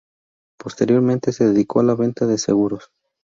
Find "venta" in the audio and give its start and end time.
1.93-2.25